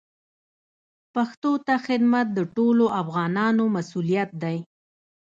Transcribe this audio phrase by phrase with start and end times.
[1.13, 4.57] پښتو ته خدمت د ټولو افغانانو مسوولیت دی.